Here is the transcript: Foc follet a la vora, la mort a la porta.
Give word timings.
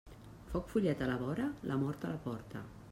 Foc 0.53 0.71
follet 0.71 1.05
a 1.07 1.11
la 1.11 1.19
vora, 1.21 1.47
la 1.73 1.81
mort 1.85 2.09
a 2.11 2.15
la 2.17 2.23
porta. 2.29 2.69